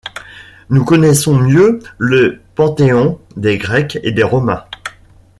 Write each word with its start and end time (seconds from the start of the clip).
Nous 0.71 0.83
connaissons 0.83 1.35
mieux 1.37 1.77
le 1.99 2.41
panthéon 2.55 3.19
des 3.37 3.59
Grecs 3.59 3.99
et 4.01 4.11
des 4.11 4.23
Romains. 4.23 4.65